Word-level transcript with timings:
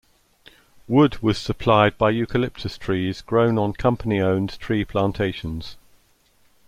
Wood 0.87 1.21
was 1.21 1.37
supplied 1.37 1.95
by 1.99 2.09
eucalyptus 2.09 2.75
trees 2.75 3.21
grown 3.21 3.59
on 3.59 3.73
company-owned 3.73 4.57
tree 4.59 4.83
plantations. 4.83 5.77